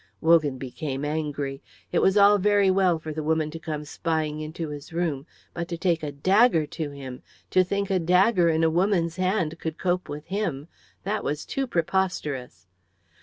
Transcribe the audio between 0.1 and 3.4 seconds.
Wogan became angry. It was all very well for the